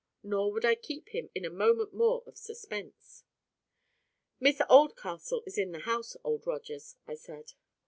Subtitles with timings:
[0.23, 3.23] Nor would I keep him in a moment more of suspense.
[4.39, 7.53] "Miss Oldcastle is in the house, Old Rogers," I said.